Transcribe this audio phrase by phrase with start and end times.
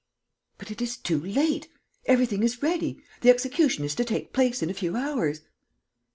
[0.57, 1.67] "But it is too late!
[2.07, 3.03] Everything is ready.
[3.21, 5.41] The execution is to take place in a few hours."